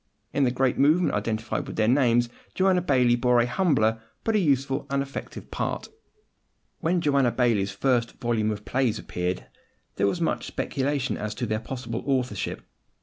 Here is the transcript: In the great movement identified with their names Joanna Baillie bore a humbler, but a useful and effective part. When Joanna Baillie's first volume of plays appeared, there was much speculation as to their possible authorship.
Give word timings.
In 0.33 0.45
the 0.45 0.49
great 0.49 0.79
movement 0.79 1.13
identified 1.13 1.67
with 1.67 1.75
their 1.75 1.87
names 1.87 2.27
Joanna 2.55 2.81
Baillie 2.81 3.15
bore 3.15 3.39
a 3.39 3.45
humbler, 3.45 4.01
but 4.23 4.33
a 4.35 4.39
useful 4.39 4.87
and 4.89 5.03
effective 5.03 5.51
part. 5.51 5.89
When 6.79 7.01
Joanna 7.01 7.31
Baillie's 7.31 7.69
first 7.71 8.13
volume 8.19 8.49
of 8.49 8.65
plays 8.65 8.97
appeared, 8.97 9.45
there 9.97 10.07
was 10.07 10.19
much 10.19 10.47
speculation 10.47 11.17
as 11.17 11.35
to 11.35 11.45
their 11.45 11.59
possible 11.59 12.01
authorship. 12.07 12.63